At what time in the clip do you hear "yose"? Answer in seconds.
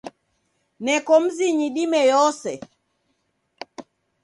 2.13-2.51